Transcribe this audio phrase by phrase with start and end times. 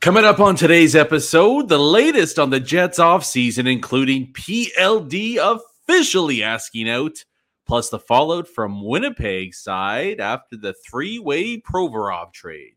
[0.00, 6.88] Coming up on today's episode, the latest on the Jets offseason, including PLD officially asking
[6.88, 7.24] out,
[7.66, 12.74] plus the fallout from Winnipeg side after the three way Provorov trade.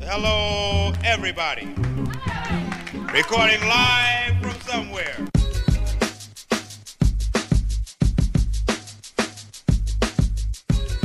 [0.00, 1.66] Hello, everybody.
[3.12, 5.28] Recording live from somewhere.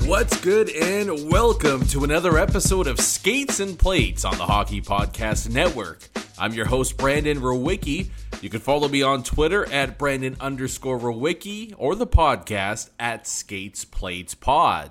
[0.10, 5.52] What's good, and welcome to another episode of Skates and Plates on the Hockey Podcast
[5.52, 6.10] Network.
[6.40, 8.10] I'm your host, Brandon Rowicki.
[8.42, 13.86] You can follow me on Twitter at Brandon underscore Rowicki or the podcast at Skates
[13.86, 14.90] Plates Pod.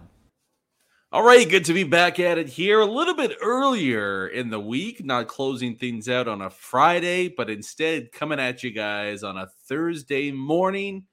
[1.11, 4.61] All right, good to be back at it here a little bit earlier in the
[4.61, 9.37] week, not closing things out on a Friday, but instead coming at you guys on
[9.37, 11.07] a Thursday morning.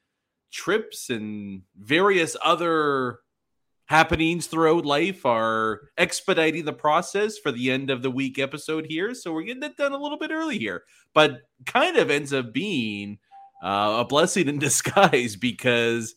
[0.51, 3.19] Trips and various other
[3.85, 9.13] happenings throughout life are expediting the process for the end of the week episode here.
[9.13, 12.53] So we're getting it done a little bit early here, but kind of ends up
[12.53, 13.19] being
[13.63, 16.15] uh, a blessing in disguise because.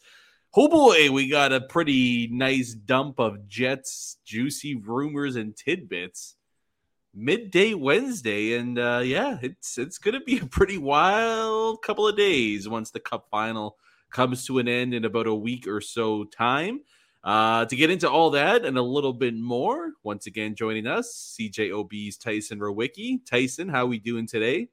[0.57, 6.37] Oh boy, we got a pretty nice dump of Jets juicy rumors and tidbits
[7.15, 12.69] midday Wednesday, and uh, yeah, it's it's gonna be a pretty wild couple of days
[12.69, 13.77] once the Cup final
[14.11, 16.81] comes to an end in about a week or so time.
[17.25, 21.37] Uh, to get into all that and a little bit more, once again joining us,
[21.39, 23.19] CJOB's Tyson Rowicki.
[23.29, 24.69] Tyson, how are we doing today?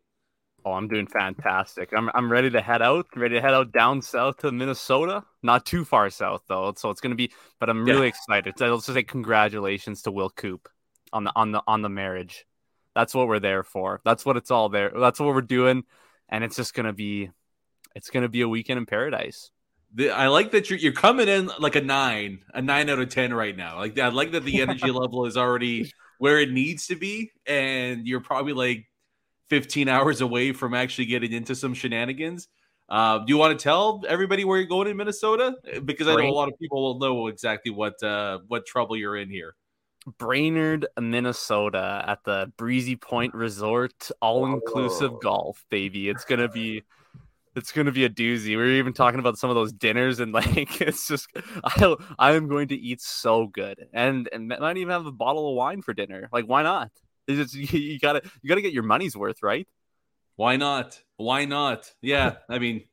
[0.66, 1.94] Oh, I'm doing fantastic.
[1.94, 5.24] I'm I'm ready to head out, ready to head out down south to Minnesota.
[5.44, 7.32] Not too far south though, so it's gonna be.
[7.60, 8.08] But I'm really yeah.
[8.08, 8.58] excited.
[8.58, 10.68] So let's just say congratulations to Will Coop
[11.14, 12.46] on the on the on the marriage.
[12.96, 14.02] That's what we're there for.
[14.04, 14.92] That's what it's all there.
[14.96, 15.84] That's what we're doing,
[16.30, 17.30] and it's just gonna be,
[17.94, 19.52] it's gonna be a weekend in paradise.
[19.96, 23.10] The, I like that you're you're coming in like a nine, a nine out of
[23.10, 23.78] ten right now.
[23.78, 28.06] Like I like that the energy level is already where it needs to be, and
[28.06, 28.86] you're probably like
[29.50, 32.48] 15 hours away from actually getting into some shenanigans.
[32.88, 35.56] Uh, do you want to tell everybody where you're going in Minnesota?
[35.86, 39.18] Because I know a lot of people will know exactly what uh, what trouble you're
[39.18, 39.56] in here.
[40.20, 46.10] Brainerd, Minnesota, at the Breezy Point Resort, all inclusive golf, baby.
[46.10, 46.84] It's gonna be
[47.56, 48.50] it's going to be a doozy.
[48.50, 51.28] We were even talking about some of those dinners, and like it's just
[51.64, 55.50] I I am going to eat so good, and and might even have a bottle
[55.50, 56.30] of wine for dinner.
[56.32, 56.92] Like, why not?
[57.28, 59.68] It's just, you, gotta you gotta get your money's worth, right?
[60.36, 61.02] Why not?
[61.18, 61.92] Why not?
[62.02, 62.84] Yeah, I mean,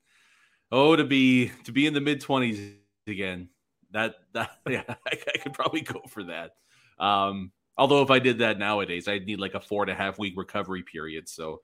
[0.70, 3.48] oh, to be to be in the mid twenties again.
[3.90, 4.94] That that yeah, I,
[5.34, 6.52] I could probably go for that.
[6.98, 10.18] Um, although if I did that nowadays, I'd need like a four and a half
[10.18, 11.28] week recovery period.
[11.28, 11.62] So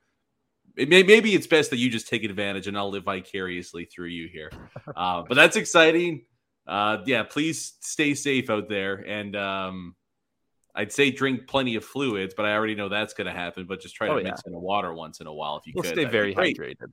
[0.86, 4.28] may, maybe it's best that you just take advantage and I'll live vicariously through you
[4.28, 4.50] here.
[4.96, 6.24] Uh, but that's exciting.
[6.66, 8.94] Uh, yeah, please stay safe out there.
[8.94, 9.94] And um,
[10.74, 13.66] I'd say drink plenty of fluids, but I already know that's going to happen.
[13.66, 14.30] But just try oh, to yeah.
[14.30, 15.92] mix in a water once in a while if you we'll could.
[15.92, 16.90] Stay very hydrated.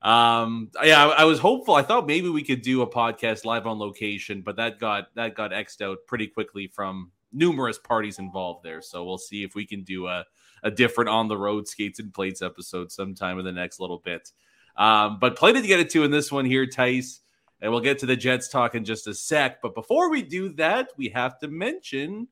[0.00, 1.74] Um, yeah, I, I, was hopeful.
[1.74, 5.34] I thought maybe we could do a podcast live on location, but that got that
[5.34, 8.80] got xed out pretty quickly from numerous parties involved there.
[8.80, 10.24] So we'll see if we can do a
[10.62, 14.30] a different on the road skates and plates episode sometime in the next little bit.
[14.76, 17.20] Um, but plenty to get into in this one here, Tice.
[17.60, 19.60] And we'll get to the Jets talk in just a sec.
[19.60, 22.28] But before we do that, we have to mention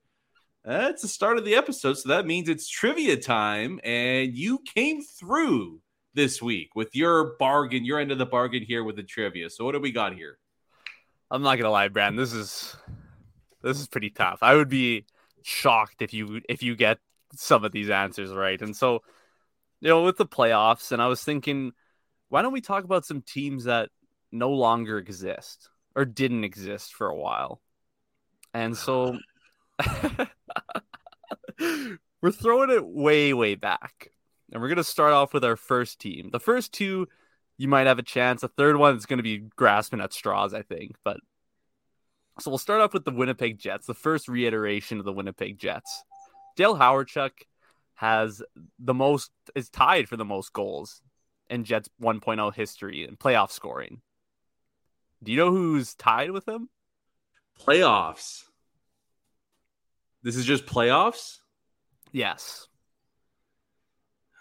[0.64, 1.94] uh, it's the start of the episode.
[1.94, 3.80] So that means it's trivia time.
[3.82, 5.80] And you came through
[6.14, 9.50] this week with your bargain, your end of the bargain here with the trivia.
[9.50, 10.38] So what do we got here?
[11.30, 12.18] I'm not gonna lie, Brand.
[12.18, 12.76] This is
[13.62, 14.38] this is pretty tough.
[14.42, 15.06] I would be
[15.42, 16.98] shocked if you if you get
[17.38, 18.60] some of these answers right.
[18.60, 19.02] And so,
[19.80, 21.72] you know, with the playoffs, and I was thinking,
[22.28, 23.90] why don't we talk about some teams that
[24.32, 27.60] no longer exist or didn't exist for a while?
[28.54, 29.18] And so
[31.60, 34.10] we're throwing it way, way back.
[34.52, 36.30] And we're going to start off with our first team.
[36.30, 37.08] The first two,
[37.58, 38.40] you might have a chance.
[38.40, 40.96] The third one is going to be grasping at straws, I think.
[41.04, 41.18] But
[42.38, 46.04] so we'll start off with the Winnipeg Jets, the first reiteration of the Winnipeg Jets.
[46.56, 47.32] Dale Hawerchuk
[47.94, 48.42] has
[48.78, 51.00] the most is tied for the most goals
[51.48, 54.00] in Jets 1.0 history and playoff scoring.
[55.22, 56.68] Do you know who's tied with him?
[57.60, 58.44] Playoffs.
[60.22, 61.38] This is just playoffs?
[62.12, 62.66] Yes.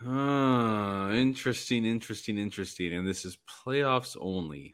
[0.05, 2.93] Uh, interesting, interesting, interesting.
[2.93, 4.73] And this is playoffs only.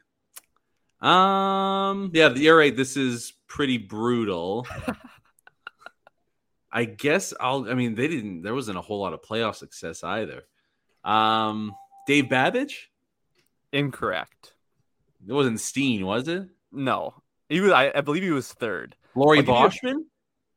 [1.00, 2.74] Um, yeah, you're right.
[2.74, 4.66] This is pretty brutal.
[6.72, 7.68] I guess I'll.
[7.68, 8.42] I mean, they didn't.
[8.42, 10.44] There wasn't a whole lot of playoff success either.
[11.04, 11.74] Um,
[12.06, 12.72] Dave Babych,
[13.72, 14.54] Incorrect.
[15.26, 16.48] It wasn't Steen, was it?
[16.70, 17.14] No,
[17.48, 17.72] he was.
[17.72, 18.96] I, I believe he was third.
[19.14, 20.04] Laurie Boschman.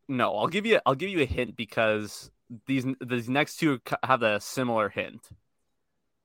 [0.07, 0.79] no, I'll give you.
[0.85, 2.31] I'll give you a hint because
[2.65, 5.27] these these next two have a similar hint.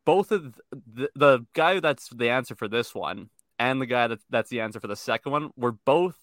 [0.04, 4.19] Both of the, the guy that's the answer for this one and the guy that,
[4.31, 6.16] that's the answer for the second one were both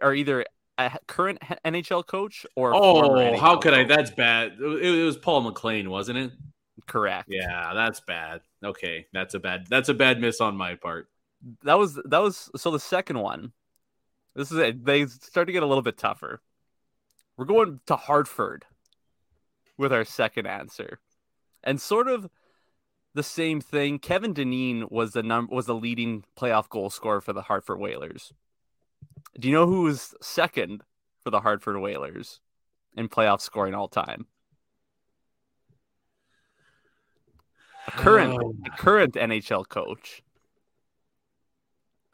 [0.00, 0.46] are either
[0.78, 3.74] a current NHL coach or oh, how could.
[3.74, 3.84] I?
[3.84, 4.56] That's bad.
[4.60, 6.32] It, it was Paul McLean, wasn't it?
[6.86, 7.28] Correct.
[7.28, 8.42] Yeah, that's bad.
[8.64, 9.66] Okay, that's a bad.
[9.68, 11.08] That's a bad miss on my part.
[11.64, 13.52] That was that was so the second one.
[14.34, 14.84] This is it.
[14.84, 16.42] They start to get a little bit tougher.
[17.36, 18.64] We're going to Hartford
[19.78, 21.00] with our second answer,
[21.64, 22.28] and sort of
[23.14, 23.98] the same thing.
[23.98, 28.32] Kevin Dineen was the num was the leading playoff goal scorer for the Hartford Whalers.
[29.38, 30.82] Do you know who was second
[31.22, 32.40] for the Hartford Whalers
[32.96, 34.26] in playoff scoring all time?
[37.86, 38.54] A current oh.
[38.66, 40.22] a current NHL coach.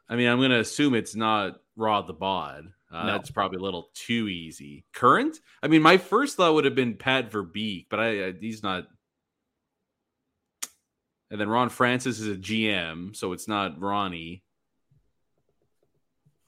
[0.09, 2.65] I mean, I'm going to assume it's not Rod the Bod.
[2.91, 3.11] Uh, no.
[3.13, 4.85] That's probably a little too easy.
[4.93, 5.39] Current?
[5.63, 8.85] I mean, my first thought would have been Pat Verbeek, but I, I he's not.
[11.31, 14.43] And then Ron Francis is a GM, so it's not Ronnie.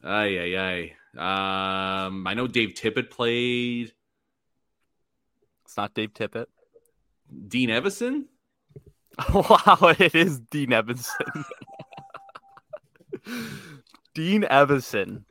[0.05, 2.07] Ay, ay, ay.
[2.07, 3.91] Um, I know Dave Tippett played.
[5.65, 6.45] It's not Dave Tippett.
[7.47, 8.25] Dean Evason?
[9.33, 11.43] wow, it is Dean Evason.
[14.13, 15.23] Dean Evason.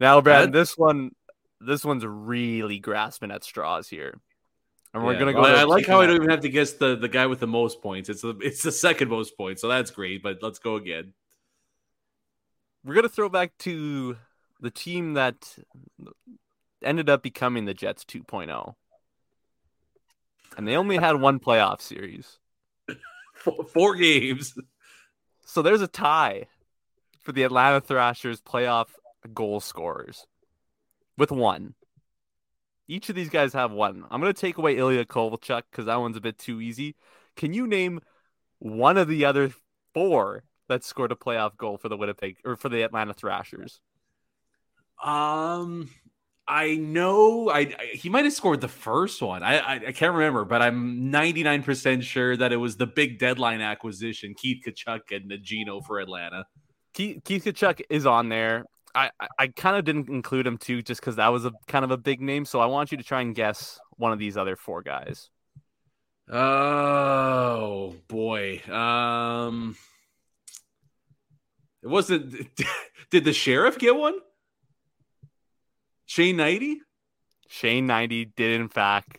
[0.00, 1.10] Now, Brad, this one,
[1.60, 4.18] this one's really grasping at straws here,
[4.94, 5.42] and we're yeah, gonna go.
[5.42, 7.46] Well, I like how I don't even have to guess the the guy with the
[7.46, 8.08] most points.
[8.08, 10.22] It's the it's the second most points, so that's great.
[10.22, 11.12] But let's go again
[12.84, 14.16] we're gonna throw back to
[14.60, 15.58] the team that
[16.82, 18.74] ended up becoming the Jets 2.0,
[20.56, 22.38] and they only had one playoff series,
[23.34, 24.54] four games.
[25.44, 26.46] So there's a tie
[27.20, 28.88] for the Atlanta Thrashers playoff
[29.32, 30.26] goal scorers
[31.16, 31.74] with one.
[32.88, 34.04] Each of these guys have one.
[34.10, 36.96] I'm going to take away Ilya Kovalchuk because that one's a bit too easy.
[37.36, 38.00] Can you name
[38.58, 39.52] one of the other
[39.94, 43.80] four that scored a playoff goal for the Winnipeg or for the Atlanta Thrashers?
[45.02, 45.90] Um,
[46.46, 49.42] I know I, I he might have scored the first one.
[49.42, 53.18] I, I, I can't remember, but I'm 99 percent sure that it was the big
[53.18, 56.44] deadline acquisition, Keith Tkachuk and Nagino for Atlanta.
[56.94, 58.64] Keith, Keith Tkachuk is on there.
[58.94, 61.84] I, I, I kind of didn't include him too, just because that was a kind
[61.84, 62.44] of a big name.
[62.44, 65.30] So I want you to try and guess one of these other four guys.
[66.30, 68.60] Oh boy.
[68.70, 69.76] Um.
[71.82, 72.48] It wasn't.
[73.10, 74.14] Did the sheriff get one?
[76.06, 76.76] Shane Hnidy.
[77.48, 79.18] Shane Hnidy did in fact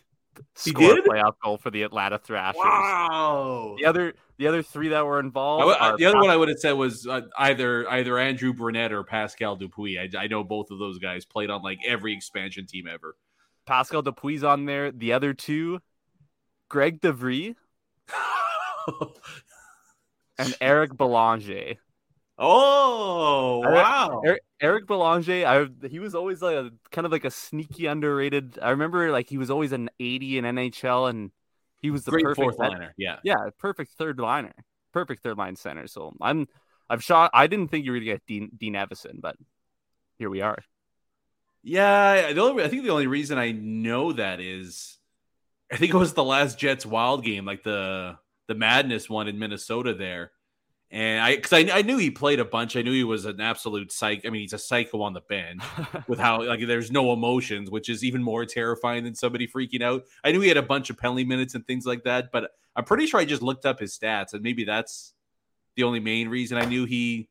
[0.54, 2.56] score a playoff goal for the Atlanta Thrashers.
[2.58, 3.76] Wow.
[3.78, 5.76] The other the other three that were involved.
[5.80, 9.04] I, the other one I would have said was uh, either either Andrew Brunette or
[9.04, 9.98] Pascal Dupuis.
[9.98, 13.16] I, I know both of those guys played on like every expansion team ever.
[13.66, 14.90] Pascal Dupuis on there.
[14.90, 15.80] The other two,
[16.68, 17.54] Greg de Vries
[20.38, 21.74] and Eric Belanger.
[22.36, 24.20] Oh wow!
[24.24, 28.58] Eric, Eric Belanger, I he was always like a kind of like a sneaky underrated.
[28.60, 31.30] I remember like he was always an 80 in NHL, and
[31.80, 32.92] he was the Great perfect fourth liner.
[32.96, 34.54] Yeah, yeah, perfect third liner,
[34.92, 35.86] perfect third line center.
[35.86, 36.48] So I'm
[36.90, 37.30] I've shot.
[37.32, 39.36] I didn't think you were gonna get Dean Dean Evason, but
[40.18, 40.58] here we are.
[41.62, 44.98] Yeah, the only I think the only reason I know that is
[45.70, 48.18] I think it was the last Jets Wild game, like the
[48.48, 50.32] the madness one in Minnesota there
[50.90, 52.76] and I, because I, I knew he played a bunch.
[52.76, 54.24] I knew he was an absolute psych.
[54.24, 55.62] I mean, he's a psycho on the bench
[56.08, 60.04] with how like there's no emotions, which is even more terrifying than somebody freaking out.
[60.22, 62.84] I knew he had a bunch of penalty minutes and things like that, but I'm
[62.84, 65.14] pretty sure I just looked up his stats, and maybe that's
[65.76, 67.28] the only main reason I knew he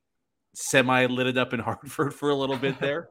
[0.54, 3.10] semi lit it up in Hartford for a little bit there.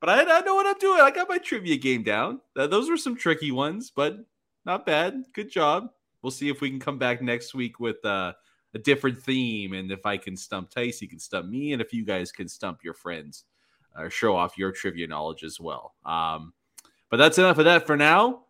[0.00, 1.00] but I, I know what I'm doing.
[1.00, 2.40] I got my trivia game down.
[2.54, 4.18] Those were some tricky ones, but
[4.64, 5.24] not bad.
[5.32, 5.88] Good job.
[6.22, 8.32] We'll see if we can come back next week with uh
[8.74, 9.72] a different theme.
[9.72, 11.72] And if I can stump Tice, you can stump me.
[11.72, 13.44] And if you guys can stump your friends
[13.96, 15.94] or uh, show off your trivia knowledge as well.
[16.04, 16.52] Um,
[17.10, 18.44] but that's enough of that for now.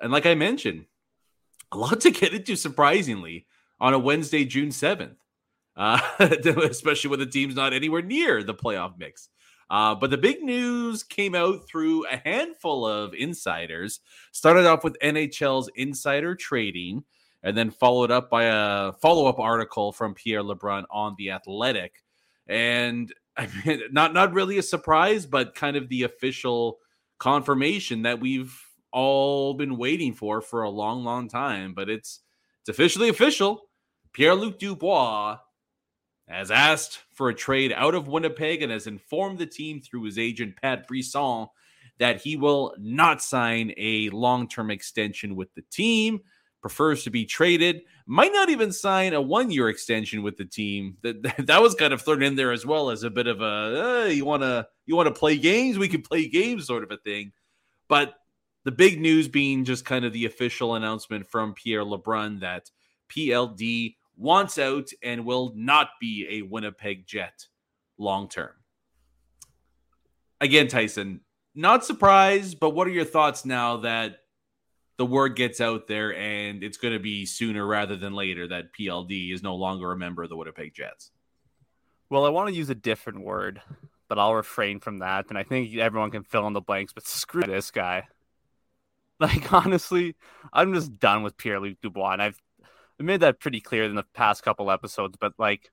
[0.00, 0.84] And like I mentioned,
[1.72, 3.46] a lot to get into, surprisingly,
[3.80, 5.16] on a Wednesday, June 7th,
[5.76, 9.28] uh, especially when the team's not anywhere near the playoff mix.
[9.70, 14.00] Uh, but the big news came out through a handful of insiders.
[14.30, 17.02] Started off with NHL's insider trading
[17.44, 22.02] and then followed up by a follow up article from Pierre LeBrun on the Athletic,
[22.48, 26.78] and I mean, not not really a surprise, but kind of the official
[27.18, 28.56] confirmation that we've
[28.92, 31.74] all been waiting for for a long, long time.
[31.74, 32.20] But it's
[32.60, 33.68] it's officially official.
[34.12, 35.38] Pierre Luc Dubois
[36.28, 40.18] has asked for a trade out of Winnipeg and has informed the team through his
[40.18, 41.48] agent Pat Brisson
[41.98, 46.20] that he will not sign a long term extension with the team,
[46.64, 50.96] prefers to be traded, might not even sign a one year extension with the team.
[51.02, 54.04] That, that was kind of thrown in there as well as a bit of a
[54.04, 56.90] uh, you want to you want to play games, we can play games sort of
[56.90, 57.32] a thing.
[57.86, 58.14] But
[58.64, 62.70] the big news being just kind of the official announcement from Pierre LeBrun that
[63.10, 67.46] PLD wants out and will not be a Winnipeg Jet
[67.98, 68.52] long term.
[70.40, 71.20] Again, Tyson,
[71.54, 74.20] not surprised, but what are your thoughts now that
[74.96, 78.72] the word gets out there and it's going to be sooner rather than later that
[78.72, 81.10] PLD is no longer a member of the Winnipeg Jets?
[82.10, 83.60] Well, I want to use a different word,
[84.08, 85.26] but I'll refrain from that.
[85.28, 88.04] And I think everyone can fill in the blanks, but screw this guy.
[89.20, 90.16] Like, honestly,
[90.52, 92.14] I'm just done with Pierre Luc Dubois.
[92.14, 92.42] And I've
[92.98, 95.70] made that pretty clear in the past couple episodes, but like,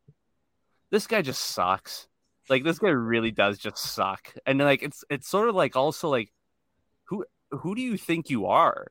[0.92, 2.08] this guy just sucks.
[2.50, 4.36] Like, this guy really does just suck.
[4.46, 6.32] And like, it's, it's sort of like also like,
[7.06, 8.86] who, who do you think you are?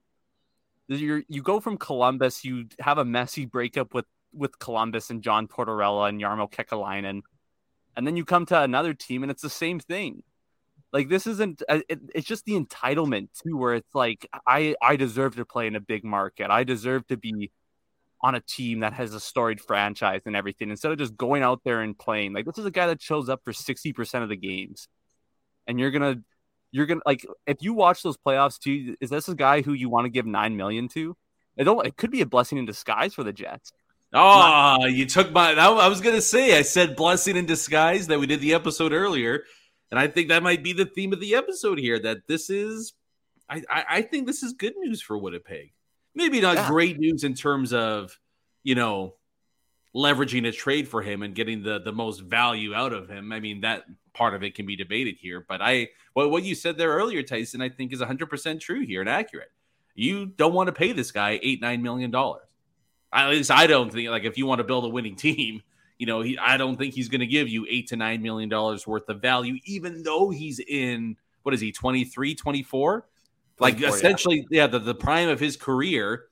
[0.98, 5.46] You you go from Columbus, you have a messy breakup with with Columbus and John
[5.46, 7.22] Tortorella and Jarmo Kekalainen,
[7.96, 10.22] and then you come to another team and it's the same thing.
[10.92, 14.96] Like this isn't uh, it, it's just the entitlement too, where it's like I I
[14.96, 16.50] deserve to play in a big market.
[16.50, 17.52] I deserve to be
[18.22, 21.60] on a team that has a storied franchise and everything instead of just going out
[21.64, 22.32] there and playing.
[22.32, 24.88] Like this is a guy that shows up for 60% of the games.
[25.66, 26.22] And you're going to
[26.72, 28.96] you're gonna like if you watch those playoffs too.
[29.00, 31.16] Is this a guy who you want to give nine million to?
[31.56, 31.86] It don't.
[31.86, 33.72] It could be a blessing in disguise for the Jets.
[34.12, 35.52] Oh, Not- you took my.
[35.52, 36.58] I was gonna say.
[36.58, 39.44] I said blessing in disguise that we did the episode earlier,
[39.90, 41.98] and I think that might be the theme of the episode here.
[41.98, 42.94] That this is.
[43.48, 45.72] I I, I think this is good news for Winnipeg.
[46.14, 46.68] Maybe not yeah.
[46.68, 48.18] great news in terms of,
[48.64, 49.14] you know,
[49.94, 53.32] leveraging a trade for him and getting the the most value out of him.
[53.32, 56.54] I mean that part of it can be debated here, but I what what you
[56.54, 59.50] said there earlier, Tyson, I think is 100 percent true here and accurate.
[59.94, 62.46] You don't want to pay this guy eight nine million dollars.
[63.12, 65.62] At least I don't think like if you want to build a winning team,
[65.98, 68.48] you know, he, I don't think he's going to give you eight to nine million
[68.48, 73.06] dollars worth of value, even though he's in what is he 23, 24?
[73.58, 76.26] Like essentially, yeah, yeah the, the prime of his career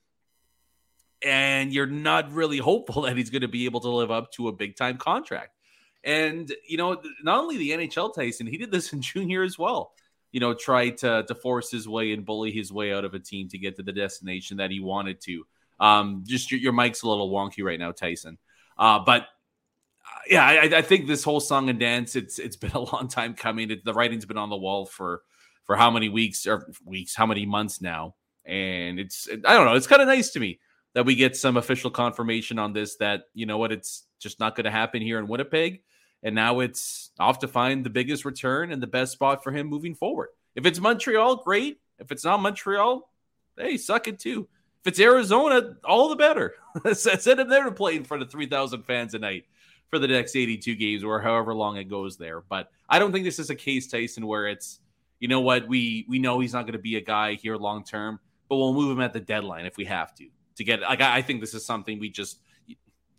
[1.23, 4.47] and you're not really hopeful that he's going to be able to live up to
[4.47, 5.55] a big time contract.
[6.03, 9.91] And you know, not only the NHL Tyson, he did this in junior as well.
[10.31, 13.19] You know, try to to force his way and bully his way out of a
[13.19, 15.45] team to get to the destination that he wanted to.
[15.79, 18.37] Um, just your, your mic's a little wonky right now, Tyson.
[18.77, 22.71] Uh, but uh, yeah, I, I, think this whole song and dance it's it's been
[22.73, 23.71] a long time coming.
[23.71, 25.21] It, the writing's been on the wall for
[25.63, 28.15] for how many weeks or weeks, how many months now,
[28.45, 29.75] and it's I don't know.
[29.75, 30.59] It's kind of nice to me
[30.93, 34.55] that we get some official confirmation on this that you know what it's just not
[34.55, 35.81] going to happen here in Winnipeg
[36.23, 39.67] and now it's off to find the biggest return and the best spot for him
[39.67, 40.29] moving forward.
[40.55, 41.79] If it's Montreal, great.
[41.97, 43.09] If it's not Montreal,
[43.57, 44.47] hey, suck it too.
[44.81, 46.55] If it's Arizona, all the better.
[46.93, 49.45] Send him there to play in front of 3,000 fans a night
[49.89, 52.41] for the next 82 games or however long it goes there.
[52.41, 54.79] But I don't think this is a case, Tyson, where it's,
[55.19, 57.83] you know what, we we know he's not going to be a guy here long
[57.83, 60.27] term, but we'll move him at the deadline if we have to
[60.59, 60.81] to get.
[60.81, 62.39] Like I, think this is something we just,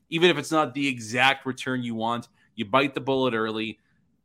[0.08, 3.80] even if it's not the exact return you want, you bite the bullet early.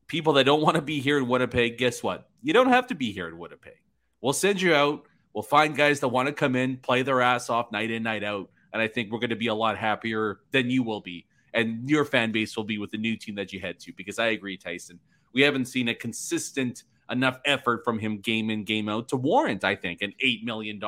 [0.07, 2.29] People that don't want to be here in Winnipeg, guess what?
[2.43, 3.77] You don't have to be here in Winnipeg.
[4.21, 5.07] We'll send you out.
[5.33, 8.23] We'll find guys that want to come in, play their ass off night in, night
[8.23, 8.49] out.
[8.71, 11.25] And I think we're going to be a lot happier than you will be.
[11.53, 13.93] And your fan base will be with the new team that you head to.
[13.93, 14.99] Because I agree, Tyson.
[15.33, 19.63] We haven't seen a consistent enough effort from him game in, game out to warrant,
[19.63, 20.79] I think, an $8 million,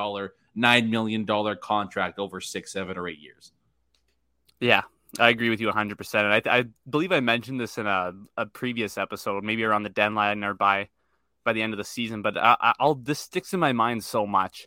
[0.58, 1.26] $9 million
[1.60, 3.52] contract over six, seven, or eight years.
[4.60, 4.82] Yeah,
[5.18, 6.14] I agree with you 100%.
[6.14, 9.90] And I, I believe I mentioned this in a, a previous episode, maybe around the
[9.90, 10.88] deadline or by
[11.44, 12.20] by the end of the season.
[12.20, 14.66] But I, will this sticks in my mind so much.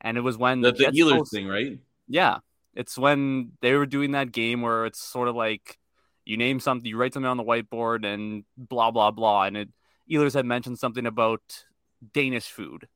[0.00, 1.78] And it was when the, the Ehlers thing, right?
[2.06, 2.38] Yeah,
[2.74, 5.78] it's when they were doing that game where it's sort of like
[6.24, 9.44] you name something, you write something on the whiteboard, and blah blah blah.
[9.44, 9.68] And it,
[10.10, 11.64] Ehlers had mentioned something about
[12.12, 12.88] Danish food,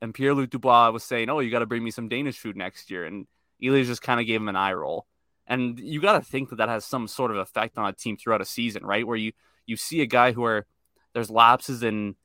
[0.00, 2.56] and Pierre Luc Dubois was saying, "Oh, you got to bring me some Danish food
[2.56, 3.26] next year," and
[3.62, 5.06] Ehlers just kind of gave him an eye roll.
[5.46, 8.16] And you got to think that that has some sort of effect on a team
[8.16, 9.06] throughout a season, right?
[9.06, 9.32] Where you
[9.66, 10.66] you see a guy who are
[11.14, 12.16] there's lapses in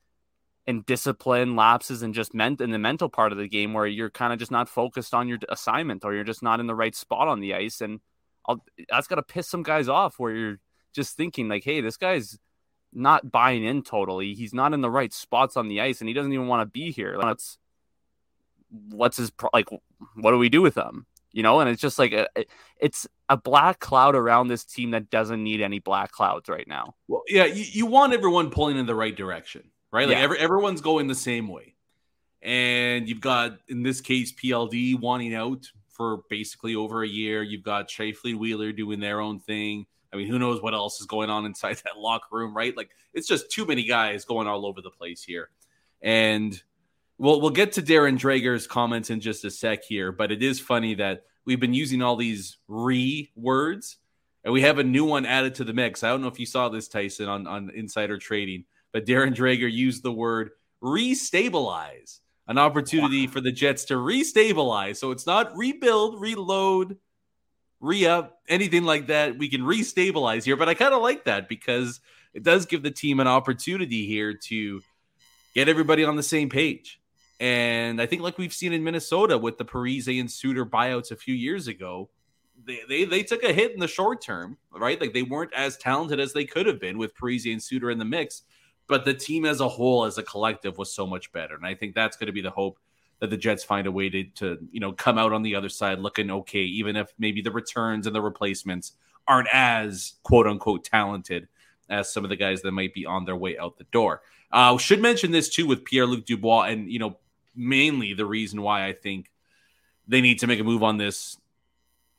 [0.65, 4.09] in discipline, lapses in just meant in the mental part of the game where you're
[4.09, 6.95] kind of just not focused on your assignment or you're just not in the right
[6.95, 7.99] spot on the ice, and
[8.47, 10.59] I'll, that's got to piss some guys off where you're
[10.93, 12.37] just thinking like, hey, this guy's
[12.93, 14.35] not buying in totally.
[14.35, 16.71] He's not in the right spots on the ice, and he doesn't even want to
[16.71, 17.17] be here.
[17.19, 17.57] That's
[18.89, 19.69] what's his like?
[20.15, 21.05] What do we do with them?
[21.33, 22.45] you know, and it's just like uh, a,
[22.79, 26.95] it's a black cloud around this team that doesn't need any black clouds right now.
[27.07, 30.07] Well, yeah, you, you want everyone pulling in the right direction, right?
[30.07, 30.23] Like yeah.
[30.23, 31.73] every, everyone's going the same way.
[32.43, 37.41] And you've got, in this case, PLD wanting out for basically over a year.
[37.41, 39.87] You've got Scheifele Wheeler doing their own thing.
[40.11, 42.77] I mean, who knows what else is going on inside that locker room, right?
[42.77, 45.49] Like, it's just too many guys going all over the place here.
[46.01, 46.61] And
[47.17, 50.59] we'll we'll get to Darren Dreger's comments in just a sec here, but it is
[50.59, 53.97] funny that we've been using all these re words,
[54.43, 56.03] and we have a new one added to the mix.
[56.03, 59.71] I don't know if you saw this, Tyson, on on Insider Trading, but Darren Dreger
[59.71, 60.51] used the word
[60.83, 63.33] restabilize, an opportunity wow.
[63.33, 64.97] for the Jets to restabilize.
[64.97, 66.97] So it's not rebuild, reload,
[67.79, 69.37] re up, anything like that.
[69.37, 72.01] We can restabilize here, but I kind of like that because
[72.33, 74.81] it does give the team an opportunity here to
[75.53, 76.99] get everybody on the same page.
[77.43, 81.17] And I think, like we've seen in Minnesota with the Parise and Suter buyouts a
[81.17, 82.09] few years ago,
[82.65, 84.99] they, they, they took a hit in the short term, right?
[85.01, 87.99] Like they weren't as talented as they could have been with Parise and Suter in
[87.99, 88.43] the mix,
[88.87, 91.55] but the team as a whole, as a collective, was so much better.
[91.55, 92.79] And I think that's going to be the hope
[93.19, 95.67] that the Jets find a way to, to you know come out on the other
[95.67, 98.93] side looking okay, even if maybe the returns and the replacements
[99.27, 101.49] aren't as quote unquote talented
[101.89, 104.21] as some of the guys that might be on their way out the door.
[104.49, 107.17] Uh, should mention this too with Pierre Luc Dubois, and you know
[107.55, 109.31] mainly the reason why I think
[110.07, 111.37] they need to make a move on this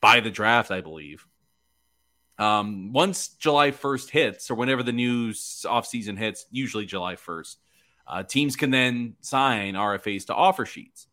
[0.01, 1.25] by the draft, I believe.
[2.37, 7.55] Um, once July 1st hits, or whenever the new offseason hits, usually July 1st,
[8.07, 11.07] uh, teams can then sign RFAs to offer sheets.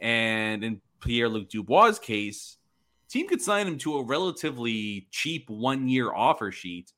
[0.00, 2.56] And in Pierre Luc Dubois' case,
[3.08, 6.92] team could sign him to a relatively cheap one year offer sheet,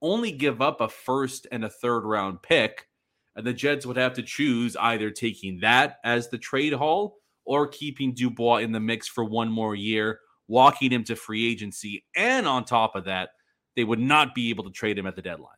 [0.00, 2.87] only give up a first and a third round pick,
[3.38, 7.68] and the Jets would have to choose either taking that as the trade haul or
[7.68, 10.18] keeping Dubois in the mix for one more year,
[10.48, 12.04] walking him to free agency.
[12.16, 13.28] And on top of that,
[13.76, 15.52] they would not be able to trade him at the deadline.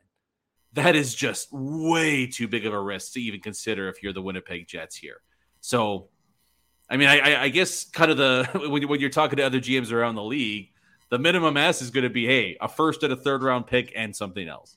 [0.75, 4.21] That is just way too big of a risk to even consider if you're the
[4.21, 5.23] Winnipeg Jets here.
[5.63, 6.11] So,
[6.91, 10.17] I mean, I, I guess kind of the when, you're talking to other GMs around
[10.17, 10.69] the league,
[11.09, 13.91] the minimum ask is going to be, hey, a first and a third round pick
[13.97, 14.77] and something else.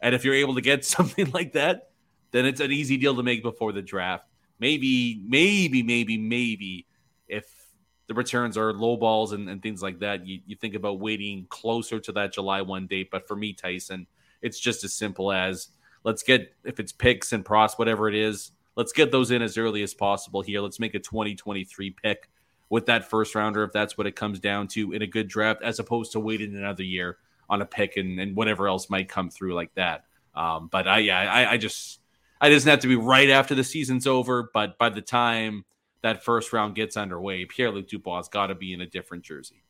[0.00, 1.88] And if you're able to get something like that,
[2.34, 4.26] then it's an easy deal to make before the draft.
[4.58, 6.84] Maybe, maybe, maybe, maybe
[7.28, 7.46] if
[8.08, 11.46] the returns are low balls and, and things like that, you, you think about waiting
[11.48, 13.08] closer to that July 1 date.
[13.12, 14.08] But for me, Tyson,
[14.42, 15.68] it's just as simple as
[16.02, 19.56] let's get, if it's picks and pros, whatever it is, let's get those in as
[19.56, 20.60] early as possible here.
[20.60, 22.28] Let's make a 2023 pick
[22.68, 25.62] with that first rounder, if that's what it comes down to in a good draft,
[25.62, 27.18] as opposed to waiting another year
[27.48, 30.06] on a pick and, and whatever else might come through like that.
[30.34, 32.00] Um, but I, yeah, I, I just,
[32.42, 35.64] it doesn't have to be right after the season's over, but by the time
[36.02, 39.24] that first round gets underway, Pierre Luc Dubois has got to be in a different
[39.24, 39.62] jersey.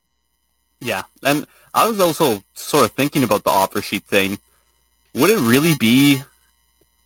[0.81, 4.39] Yeah, and I was also sort of thinking about the offer sheet thing.
[5.15, 6.23] Would it really be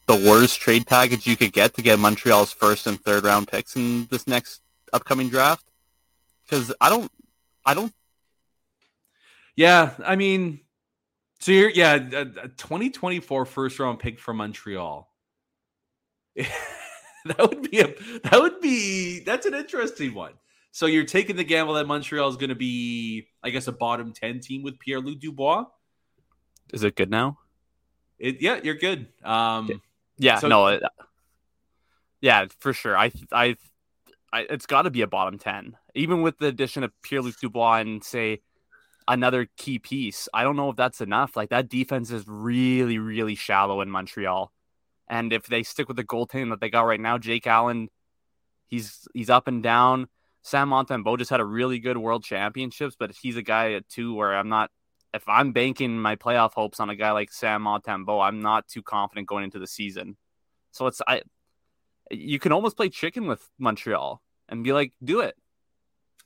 [0.06, 3.76] the worst trade package you could get to get Montreal's first and third round picks
[3.76, 5.64] in this next upcoming draft?
[6.44, 7.12] Because I don't,
[7.64, 7.92] I don't.
[9.54, 10.60] Yeah, I mean,
[11.40, 15.07] so you're yeah, a, a 2024 first round pick for Montreal.
[17.26, 20.32] that would be a that would be that's an interesting one.
[20.70, 24.12] So you're taking the gamble that Montreal is going to be, I guess, a bottom
[24.12, 25.64] ten team with Pierre Luc Dubois.
[26.72, 27.38] Is it good now?
[28.18, 29.08] It yeah, you're good.
[29.24, 29.82] Um,
[30.18, 30.82] yeah, so, no, it,
[32.20, 32.96] yeah, for sure.
[32.96, 33.56] I I,
[34.32, 37.38] I it's got to be a bottom ten, even with the addition of Pierre Luc
[37.40, 38.40] Dubois and say
[39.06, 40.28] another key piece.
[40.34, 41.36] I don't know if that's enough.
[41.36, 44.52] Like that defense is really really shallow in Montreal.
[45.08, 47.88] And if they stick with the goaltending that they got right now, Jake Allen,
[48.66, 50.08] he's he's up and down.
[50.42, 54.36] Sam Montembeault just had a really good World Championships, but he's a guy too where
[54.36, 54.70] I'm not.
[55.14, 58.82] If I'm banking my playoff hopes on a guy like Sam Montembeault, I'm not too
[58.82, 60.16] confident going into the season.
[60.70, 61.22] So it's I,
[62.10, 65.34] you can almost play chicken with Montreal and be like, do it.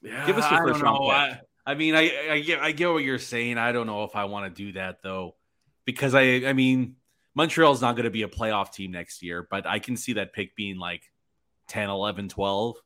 [0.03, 1.11] Yeah, Give us your first round.
[1.11, 3.57] I, I mean, I, I get I get what you're saying.
[3.57, 5.37] I don't know if I want to do that though,
[5.85, 6.97] because I I mean
[7.35, 10.33] Montreal's not going to be a playoff team next year, but I can see that
[10.33, 11.03] pick being like
[11.69, 12.77] 10, 11, 12.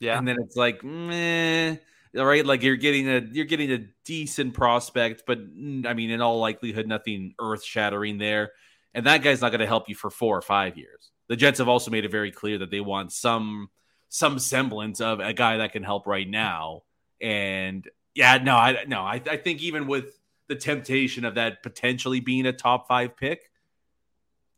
[0.00, 0.18] Yeah.
[0.18, 1.76] And then it's like, meh.
[2.16, 6.10] All right, like you're getting a you're getting a decent prospect, but mm, I mean,
[6.10, 8.52] in all likelihood, nothing earth shattering there.
[8.94, 11.10] And that guy's not going to help you for four or five years.
[11.28, 13.68] The Jets have also made it very clear that they want some
[14.08, 16.82] some semblance of a guy that can help right now.
[17.20, 20.18] And yeah, no, I no, I, I think even with
[20.48, 23.50] the temptation of that potentially being a top five pick.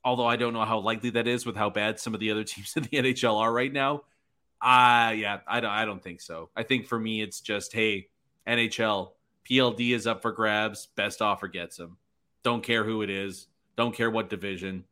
[0.04, 2.44] Although I don't know how likely that is with how bad some of the other
[2.44, 4.04] teams in the NHL are right now.
[4.62, 6.50] Uh yeah, I don't I don't think so.
[6.54, 8.08] I think for me it's just hey,
[8.46, 9.12] NHL,
[9.48, 11.96] PLD is up for grabs, best offer gets him.
[12.42, 14.84] Don't care who it is, don't care what division.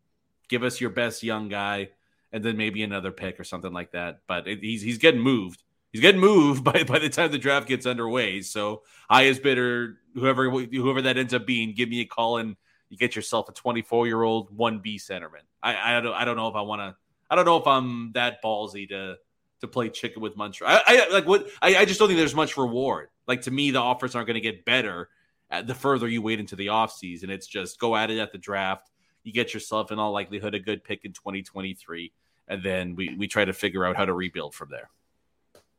[0.49, 1.91] Give us your best young guy
[2.33, 4.21] and then maybe another pick or something like that.
[4.27, 5.63] But it, he's he's getting moved.
[5.93, 8.43] He's getting moved by by the time the draft gets underway.
[8.43, 12.57] So highest bidder, whoever whoever that ends up being, give me a call and
[12.89, 15.45] you get yourself a 24 year old one B centerman.
[15.63, 16.97] I I don't I don't know if I want to.
[17.31, 19.17] I don't know if I'm that ballsy to
[19.61, 20.65] to play chicken with Munster.
[20.67, 23.09] I, I like what I, I just don't think there's much reward.
[23.27, 25.11] Like to me, the offers aren't going to get better
[25.51, 27.29] uh, the further you wait into the offseason.
[27.29, 28.91] It's just go at it at the draft.
[29.25, 32.13] You get yourself in all likelihood a good pick in 2023,
[32.49, 34.91] and then we we try to figure out how to rebuild from there.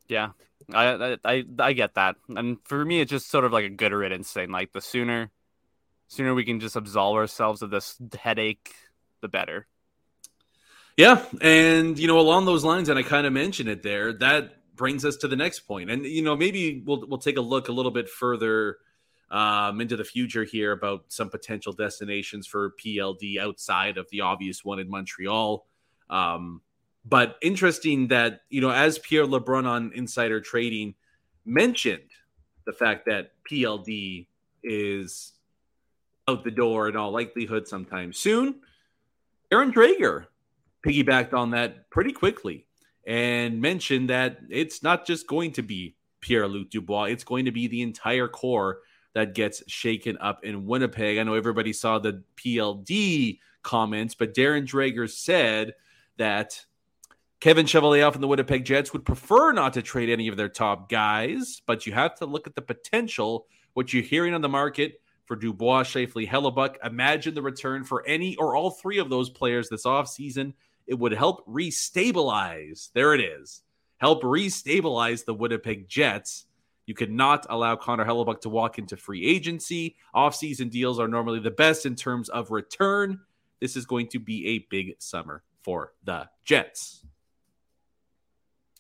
[0.10, 0.32] Yeah,
[0.74, 3.94] I I I get that, and for me, it's just sort of like a good
[3.94, 4.52] riddance thing.
[4.52, 5.32] Like the sooner,
[6.08, 8.74] sooner we can just absolve ourselves of this headache,
[9.22, 9.68] the better.
[10.98, 14.14] Yeah, and you know, along those lines, and I kind of mentioned it there.
[14.14, 17.42] That brings us to the next point, and you know, maybe we'll we'll take a
[17.42, 18.78] look a little bit further
[19.32, 24.66] um, into the future here about some potential destinations for PLD outside of the obvious
[24.66, 25.66] one in Montreal.
[26.10, 26.62] Um,
[27.06, 30.96] but interesting that you know, as Pierre LeBrun on Insider Trading
[31.46, 32.12] mentioned
[32.66, 34.28] the fact that PLD
[34.64, 35.34] is
[36.28, 38.62] out the door in all likelihood sometime soon.
[39.52, 40.26] Darren Dreger
[40.86, 42.68] piggybacked on that pretty quickly
[43.08, 47.52] and mentioned that it's not just going to be Pierre Luc Dubois, it's going to
[47.52, 48.80] be the entire core
[49.16, 51.18] that gets shaken up in Winnipeg.
[51.18, 55.74] I know everybody saw the PLD comments, but Darren Dreger said
[56.18, 56.64] that
[57.40, 60.90] Kevin Cheveldayoff and the Winnipeg Jets would prefer not to trade any of their top
[60.90, 65.02] guys, but you have to look at the potential, what you're hearing on the market
[65.26, 66.76] for Dubois, Scheifele, Hellebuyck.
[66.84, 70.54] Imagine the return for any or all three of those players this offseason
[70.90, 72.90] it would help restabilize.
[72.94, 73.62] There it is.
[73.98, 76.48] Help restabilize the Winnipeg Jets.
[76.88, 79.96] You could not allow Connor Hellebuyck to walk into free agency.
[80.16, 83.20] Offseason deals are normally the best in terms of return.
[83.62, 87.06] This is going to be a big summer for the Jets.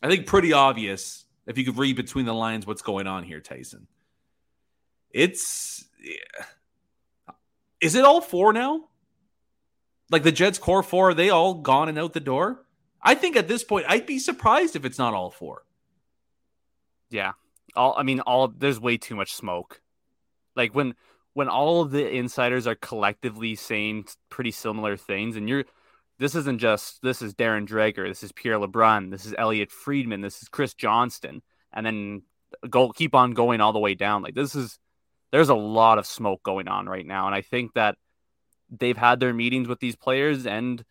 [0.01, 3.39] I think pretty obvious if you could read between the lines what's going on here,
[3.39, 3.88] Tyson.
[5.12, 7.33] It's yeah.
[7.81, 8.85] is it all four now?
[10.12, 12.65] Like the Jets core four, are they all gone and out the door?
[13.01, 15.63] I think at this point, I'd be surprised if it's not all four.
[17.09, 17.33] Yeah.
[17.75, 19.81] All I mean, all there's way too much smoke.
[20.55, 20.95] Like when
[21.33, 25.65] when all of the insiders are collectively saying pretty similar things, and you're
[26.19, 30.21] this isn't just this is Darren Dreger, this is Pierre LeBrun, this is Elliotte Friedman,
[30.21, 31.41] this is Chris Johnston,
[31.73, 32.23] and then
[32.69, 34.21] go keep on going all the way down.
[34.21, 34.77] Like this is
[35.32, 37.95] there's a lot of smoke going on right now, and I think that
[38.69, 40.84] they've had their meetings with these players and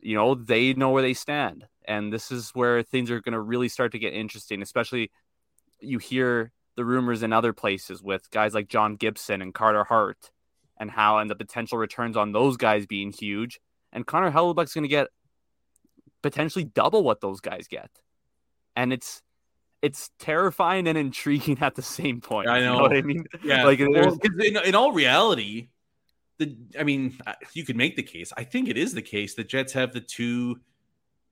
[0.00, 3.40] you know they know where they stand and this is where things are going to
[3.40, 5.10] really start to get interesting especially
[5.80, 10.30] you hear the rumors in other places with guys like John Gibson and Carter Hart
[10.78, 13.60] and how and the potential returns on those guys being huge
[13.92, 15.08] and Connor Hellebuyck's going to get
[16.22, 17.90] potentially double what those guys get
[18.76, 19.22] and it's
[19.82, 22.48] it's terrifying and intriguing at the same point.
[22.48, 23.24] I know, you know what I mean.
[23.42, 25.68] Yeah, like well, in, in all reality,
[26.38, 28.32] the I mean, uh, you could make the case.
[28.36, 30.60] I think it is the case that Jets have the two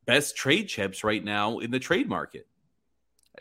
[0.07, 2.47] best trade chips right now in the trade market.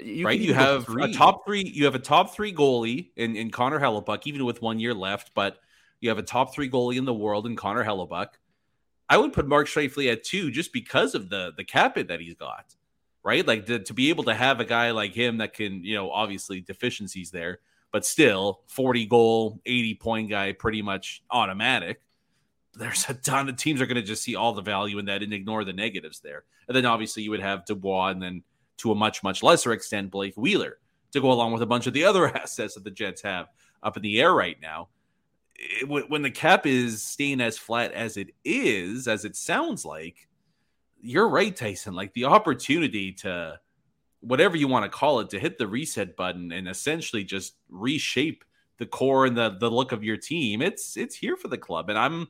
[0.01, 1.63] You right, you have a top three.
[1.63, 5.31] You have a top three goalie in, in Connor Hellebuyck, even with one year left.
[5.33, 5.57] But
[6.01, 8.27] you have a top three goalie in the world in Connor Hellebuyck.
[9.09, 12.19] I would put Mark Scheifele at two just because of the the cap it that
[12.19, 12.75] he's got.
[13.23, 15.95] Right, like to, to be able to have a guy like him that can, you
[15.95, 17.59] know, obviously deficiencies there,
[17.91, 21.99] but still 40 goal, 80 point guy, pretty much automatic.
[22.73, 25.23] There's a ton of teams are going to just see all the value in that
[25.23, 26.45] and ignore the negatives there.
[26.69, 28.43] And then obviously you would have Dubois and then
[28.77, 30.77] to a much, much lesser extent, Blake Wheeler
[31.11, 33.47] to go along with a bunch of the other assets that the Jets have
[33.83, 34.89] up in the air right now.
[35.57, 40.27] It, when the cap is staying as flat as it is, as it sounds like,
[41.01, 41.93] you're right, Tyson.
[41.93, 43.59] Like the opportunity to
[44.21, 48.43] whatever you want to call it to hit the reset button and essentially just reshape
[48.77, 51.89] the core and the the look of your team it's it's here for the club.
[51.89, 52.27] And i'm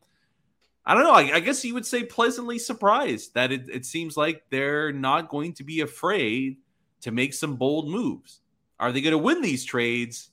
[0.85, 4.17] i don't know i, I guess you would say pleasantly surprised that it, it seems
[4.17, 6.57] like they're not going to be afraid
[7.01, 8.41] to make some bold moves.
[8.79, 10.29] Are they going to win these trades?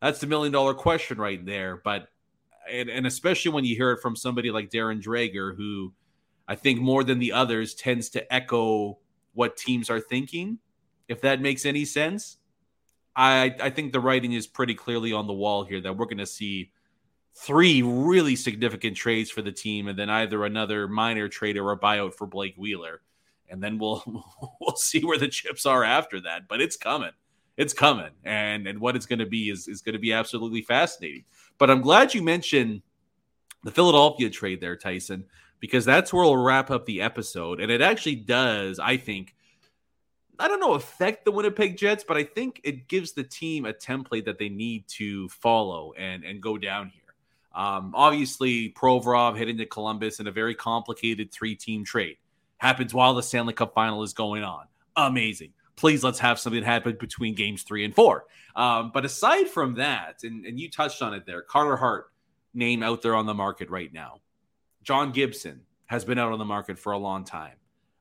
[0.00, 2.08] That's the million dollar question right there but
[2.70, 5.92] and, and especially when you hear it from somebody like darren dreger who
[6.48, 8.98] i think more than the others tends to echo
[9.34, 10.58] what teams are thinking
[11.12, 12.38] if that makes any sense.
[13.14, 16.18] I I think the writing is pretty clearly on the wall here that we're going
[16.18, 16.72] to see
[17.34, 21.78] three really significant trades for the team, and then either another minor trade or a
[21.78, 23.02] buyout for Blake Wheeler,
[23.50, 24.02] and then we'll
[24.60, 26.48] we'll see where the chips are after that.
[26.48, 27.12] But it's coming,
[27.58, 30.62] it's coming, and and what it's going to be is is going to be absolutely
[30.62, 31.24] fascinating.
[31.62, 32.82] But I'm glad you mentioned
[33.62, 35.26] the Philadelphia trade there, Tyson,
[35.60, 37.60] because that's where we'll wrap up the episode.
[37.60, 39.36] And it actually does, I think,
[40.40, 43.72] I don't know, affect the Winnipeg Jets, but I think it gives the team a
[43.72, 47.14] template that they need to follow and, and go down here.
[47.54, 52.16] Um, obviously, Provorov heading to Columbus in a very complicated three team trade
[52.58, 54.64] happens while the Stanley Cup final is going on.
[54.96, 55.52] Amazing.
[55.76, 58.24] Please let's have something happen between games three and four.
[58.54, 62.12] Um, but aside from that, and, and you touched on it there, Carter Hart
[62.54, 64.20] name out there on the market right now.
[64.82, 67.56] John Gibson has been out on the market for a long time.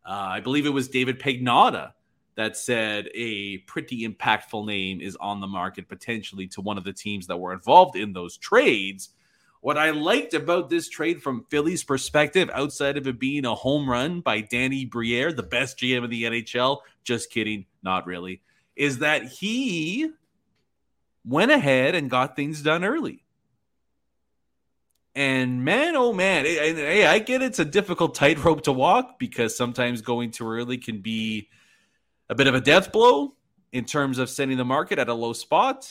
[0.06, 1.94] Uh, I believe it was David Pagnotta
[2.36, 6.94] that said a pretty impactful name is on the market potentially to one of the
[6.94, 9.10] teams that were involved in those trades.
[9.62, 13.88] What I liked about this trade from Philly's perspective, outside of it being a home
[13.88, 18.42] run by Danny Briere, the best GM of the NHL, just kidding, not really,
[18.76, 20.10] is that he
[21.24, 23.24] went ahead and got things done early.
[25.14, 30.02] And man, oh man, hey, I get it's a difficult tightrope to walk because sometimes
[30.02, 31.50] going too early can be
[32.30, 33.36] a bit of a death blow
[33.72, 35.88] in terms of setting the market at a low spot.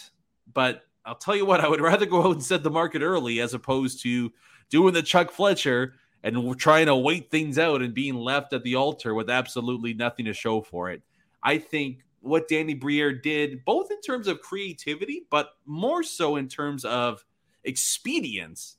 [0.52, 3.40] But I'll tell you what, I would rather go out and set the market early
[3.40, 4.32] as opposed to
[4.68, 8.76] doing the Chuck Fletcher and trying to wait things out and being left at the
[8.76, 11.02] altar with absolutely nothing to show for it.
[11.42, 16.48] I think what Danny Briere did, both in terms of creativity, but more so in
[16.48, 17.24] terms of
[17.64, 18.76] expedience,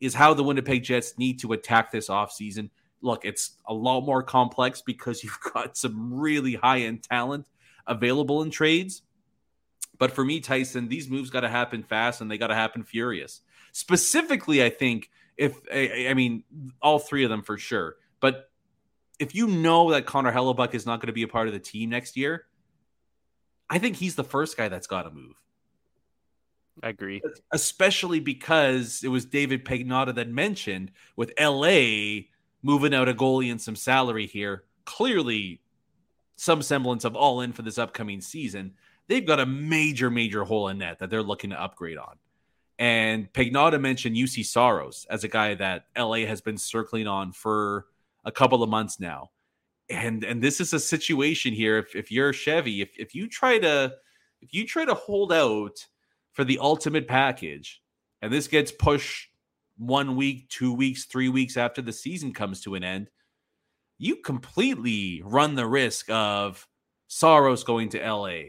[0.00, 2.70] is how the Winnipeg Jets need to attack this offseason.
[3.00, 7.46] Look, it's a lot more complex because you've got some really high end talent
[7.86, 9.02] available in trades.
[9.98, 12.82] But for me, Tyson, these moves got to happen fast and they got to happen
[12.82, 13.40] furious.
[13.72, 16.44] Specifically, I think if I, I mean
[16.82, 18.50] all three of them for sure, but
[19.18, 21.60] if you know that Connor Hellebuyck is not going to be a part of the
[21.60, 22.46] team next year,
[23.68, 25.34] I think he's the first guy that's got to move.
[26.82, 27.22] I agree.
[27.52, 32.26] Especially because it was David Pagnotta that mentioned with LA
[32.62, 35.60] moving out a goalie and some salary here, clearly
[36.36, 38.74] some semblance of all in for this upcoming season.
[39.08, 42.16] They've got a major, major hole in net that they're looking to upgrade on.
[42.78, 47.86] And Pagnotta mentioned Juuse Saros as a guy that LA has been circling on for
[48.24, 49.30] a couple of months now.
[49.88, 51.78] And and this is a situation here.
[51.78, 53.94] If, if you're Chevy, if, if you try to
[54.42, 55.86] if you try to hold out
[56.32, 57.80] for the ultimate package,
[58.20, 59.30] and this gets pushed
[59.78, 63.08] one week, two weeks, three weeks after the season comes to an end,
[63.98, 66.66] you completely run the risk of
[67.06, 68.48] Saros going to LA,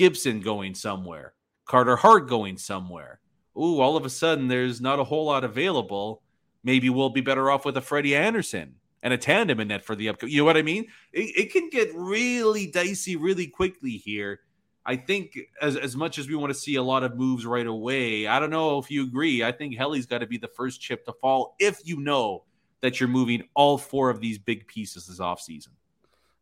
[0.00, 1.34] Gibson going somewhere,
[1.66, 3.20] Carter Hart going somewhere.
[3.54, 6.22] Ooh, all of a sudden there's not a whole lot available.
[6.64, 9.94] Maybe we'll be better off with a Freddie Andersen and a tandem in net for
[9.94, 10.32] the upcoming.
[10.32, 10.86] You know what I mean?
[11.12, 14.40] It, it can get really dicey really quickly here.
[14.86, 17.66] I think as, as much as we want to see a lot of moves right
[17.66, 19.44] away, I don't know if you agree.
[19.44, 22.44] I think Helly's got to be the first chip to fall if you know
[22.80, 25.74] that you're moving all four of these big pieces this offseason.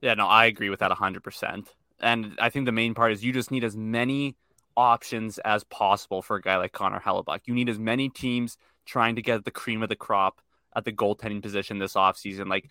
[0.00, 1.66] Yeah, no, I agree with that 100%.
[2.00, 4.36] And I think the main part is you just need as many
[4.76, 7.40] options as possible for a guy like Connor Hellebuyck.
[7.46, 8.56] You need as many teams
[8.86, 10.40] trying to get the cream of the crop
[10.74, 12.48] at the goaltending position this offseason.
[12.48, 12.70] Like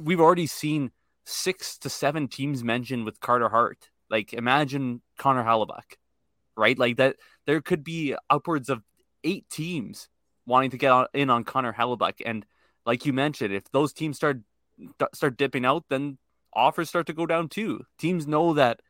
[0.00, 0.90] we've already seen
[1.24, 3.90] six to seven teams mentioned with Carter Hart.
[4.08, 5.96] Like imagine Connor Hellebuyck,
[6.56, 6.78] right?
[6.78, 8.82] Like that there could be upwards of
[9.22, 10.08] eight teams
[10.46, 12.22] wanting to get in on Connor Hellebuyck.
[12.24, 12.44] And
[12.86, 14.40] like you mentioned, if those teams start
[15.14, 16.18] start dipping out, then
[16.54, 17.84] offers start to go down too.
[17.98, 18.80] Teams know that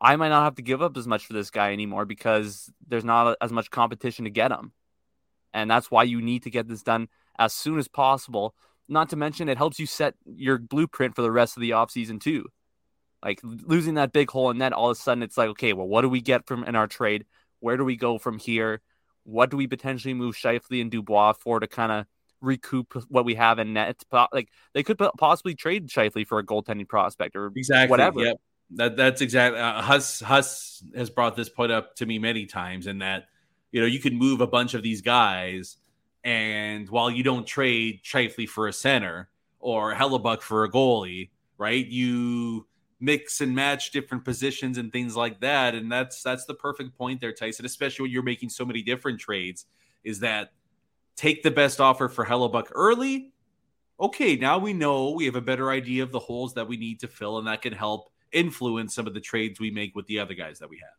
[0.00, 3.04] I might not have to give up as much for this guy anymore because there's
[3.04, 4.72] not as much competition to get him.
[5.54, 8.54] And that's why you need to get this done as soon as possible.
[8.88, 12.20] Not to mention, it helps you set your blueprint for the rest of the offseason,
[12.20, 12.46] too.
[13.24, 15.86] Like losing that big hole in net, all of a sudden it's like, okay, well,
[15.86, 17.24] what do we get from in our trade?
[17.60, 18.80] Where do we go from here?
[19.22, 22.06] What do we potentially move Scheifele and Dubois for to kind of
[22.42, 24.02] recoup what we have in net?
[24.32, 28.20] Like they could possibly trade Scheifele for a goaltending prospect or exactly whatever.
[28.20, 28.40] Yep.
[28.74, 32.86] That that's exactly uh, Huss Huss has brought this point up to me many times,
[32.86, 33.26] and that
[33.70, 35.76] you know, you can move a bunch of these guys,
[36.24, 39.28] and while you don't trade Scheifele for a center
[39.58, 41.86] or Hellebuyck for a goalie, right?
[41.86, 42.66] You
[43.00, 47.20] mix and match different positions and things like that, and that's that's the perfect point
[47.20, 47.66] there, Tyson.
[47.66, 49.66] Especially when you're making so many different trades,
[50.04, 50.52] is that
[51.16, 53.32] take the best offer for Hellebuyck early.
[54.00, 57.00] Okay, now we know we have a better idea of the holes that we need
[57.00, 60.18] to fill, and that can help influence some of the trades we make with the
[60.18, 60.94] other guys that we have.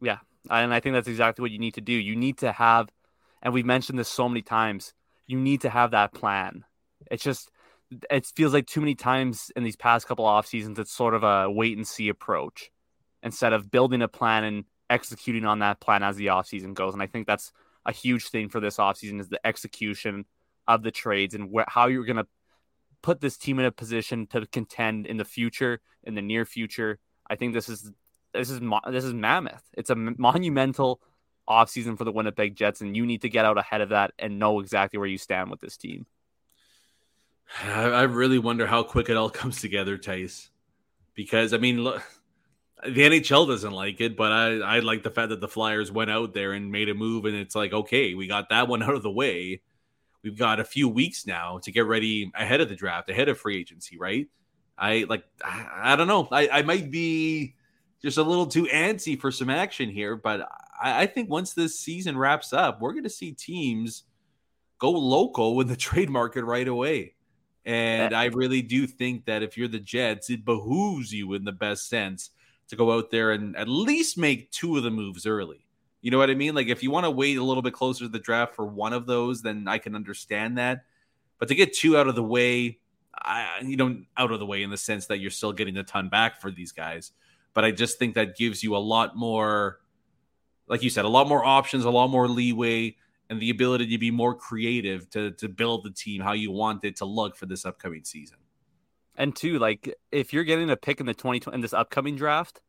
[0.00, 0.18] Yeah,
[0.50, 1.92] and I think that's exactly what you need to do.
[1.92, 2.90] You need to have,
[3.42, 4.92] and we've mentioned this so many times,
[5.26, 6.64] you need to have that plan.
[7.10, 7.50] It's just,
[8.10, 11.22] it feels like too many times in these past couple off seasons, it's sort of
[11.22, 12.70] a wait and see approach
[13.22, 16.92] instead of building a plan and executing on that plan as the off season goes.
[16.92, 17.52] And I think that's
[17.86, 20.26] a huge thing for this offseason is the execution
[20.68, 22.26] of the trades and wh- how you're going to
[23.00, 26.98] put this team in a position to contend in the future, in the near future.
[27.30, 27.90] I think this is
[28.34, 29.62] this is this is mammoth.
[29.72, 31.00] It's a monumental
[31.48, 34.38] offseason for the Winnipeg Jets, and you need to get out ahead of that and
[34.38, 36.06] know exactly where you stand with this team.
[37.64, 40.50] I really wonder how quick it all comes together, Tice.
[41.14, 42.02] Because I mean, look,
[42.84, 46.10] the NHL doesn't like it, but I I like the fact that the Flyers went
[46.10, 48.94] out there and made a move, and it's like, okay, we got that one out
[48.94, 49.62] of the way.
[50.22, 53.38] We've got a few weeks now to get ready ahead of the draft, ahead of
[53.38, 54.26] free agency, right?
[54.76, 56.28] I like, I, I don't know.
[56.30, 57.54] I, I might be
[58.02, 60.42] just a little too antsy for some action here, but
[60.82, 64.02] I, I think once this season wraps up, we're going to see teams
[64.78, 67.14] go local in the trade market right away.
[67.64, 71.52] And I really do think that if you're the Jets, it behooves you in the
[71.52, 72.30] best sense
[72.68, 75.66] to go out there and at least make two of the moves early.
[76.00, 76.54] You know what I mean?
[76.54, 78.92] Like if you want to wait a little bit closer to the draft for one
[78.92, 80.84] of those, then I can understand that.
[81.38, 82.78] But to get two out of the way,
[83.14, 85.82] I, you know, out of the way in the sense that you're still getting a
[85.82, 87.12] ton back for these guys.
[87.54, 89.80] But I just think that gives you a lot more,
[90.68, 92.96] like you said, a lot more options, a lot more leeway,
[93.30, 96.84] and the ability to be more creative to to build the team how you want
[96.84, 98.36] it to look for this upcoming season.
[99.16, 102.60] And two, like if you're getting a pick in the 2020 in this upcoming draft,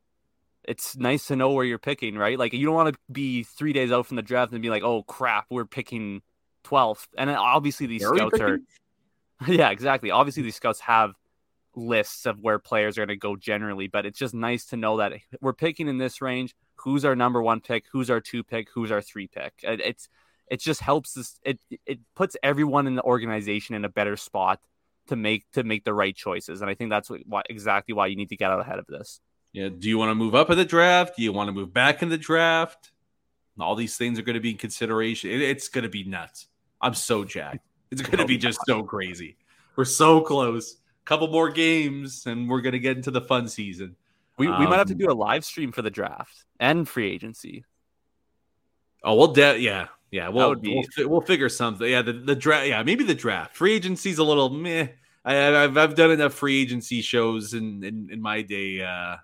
[0.63, 2.37] it's nice to know where you're picking, right?
[2.37, 4.83] Like you don't want to be three days out from the draft and be like,
[4.83, 6.21] oh crap, we're picking
[6.65, 7.07] 12th.
[7.17, 8.59] And obviously these scouts are
[9.47, 10.11] Yeah, exactly.
[10.11, 11.13] Obviously these scouts have
[11.75, 14.97] lists of where players are going to go generally, but it's just nice to know
[14.97, 16.55] that we're picking in this range.
[16.75, 17.85] Who's our number one pick?
[17.91, 18.67] Who's our two pick?
[18.73, 19.53] Who's our three pick?
[19.63, 20.09] It's
[20.49, 21.39] it just helps us.
[21.43, 24.59] It it puts everyone in the organization in a better spot
[25.07, 26.61] to make to make the right choices.
[26.61, 28.85] And I think that's what, what, exactly why you need to get out ahead of
[28.87, 29.19] this.
[29.53, 29.69] Yeah.
[29.69, 31.17] Do you want to move up in the draft?
[31.17, 32.91] Do you want to move back in the draft?
[33.59, 35.31] All these things are going to be in consideration.
[35.31, 36.47] It, it's going to be nuts.
[36.79, 37.65] I'm so jacked.
[37.89, 39.37] It's going to be just so crazy.
[39.75, 40.75] We're so close.
[41.05, 43.95] Couple more games, and we're going to get into the fun season.
[44.37, 46.87] We, um, we might have to um, do a live stream for the draft and
[46.87, 47.63] free agency.
[49.03, 50.83] Oh, well, de- yeah, yeah, we'll, be...
[50.97, 51.89] we'll, we'll figure something.
[51.89, 52.67] Yeah, the, the draft.
[52.67, 53.55] Yeah, maybe the draft.
[53.55, 54.87] Free agency's a little meh.
[55.25, 58.81] I, have I've done enough free agency shows in in, in my day.
[58.81, 59.17] Uh,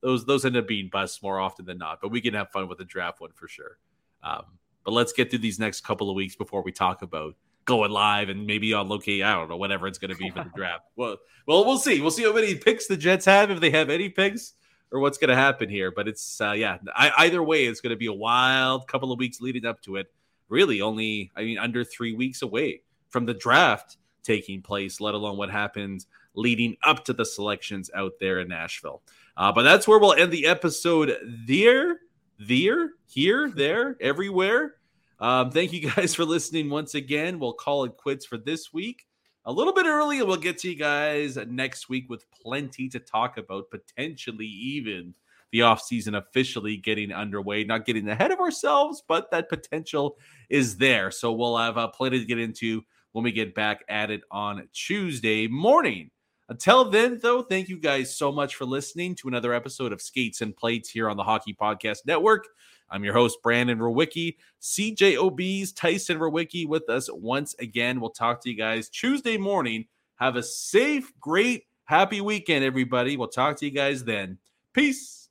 [0.00, 1.98] those those end up being busts more often than not.
[2.00, 3.78] But we can have fun with the draft one for sure.
[4.22, 4.44] Um,
[4.84, 8.28] but let's get through these next couple of weeks before we talk about going live
[8.28, 9.22] and maybe on locate.
[9.22, 10.84] I don't know whatever it's going to be for the draft.
[10.96, 12.00] Well, well, we'll see.
[12.00, 14.52] We'll see how many picks the Jets have if they have any picks
[14.94, 15.90] or what's going to happen here.
[15.90, 19.18] But it's uh, yeah, I, either way, it's going to be a wild couple of
[19.18, 20.06] weeks leading up to it.
[20.48, 25.36] Really, only I mean under three weeks away from the draft taking place, let alone
[25.36, 29.02] what happens leading up to the selections out there in Nashville.
[29.36, 31.16] Uh, but that's where we'll end the episode.
[31.46, 31.98] There,
[32.38, 34.74] there, here, there, everywhere.
[35.20, 37.38] Um, thank you guys for listening once again.
[37.38, 39.06] We'll call it quits for this week
[39.44, 43.36] a little bit early, we'll get to you guys next week with plenty to talk
[43.36, 45.14] about, potentially even
[45.52, 47.62] the offseason officially getting underway.
[47.62, 50.16] Not getting ahead of ourselves, but that potential
[50.48, 51.10] is there.
[51.10, 54.68] So we'll have uh, plenty to get into when we get back at it on
[54.72, 56.10] Tuesday morning.
[56.48, 60.40] Until then, though, thank you guys so much for listening to another episode of Skates
[60.40, 62.48] and Plates here on the Hockey Podcast Network.
[62.94, 64.36] I'm your host, Brandon Rowicki.
[64.62, 68.00] CJOB's Tyson Rowicki with us once again.
[68.00, 69.86] We'll talk to you guys Tuesday morning.
[70.14, 73.16] Have a safe, great, happy weekend, everybody.
[73.16, 74.38] We'll talk to you guys then.
[74.74, 75.23] Peace.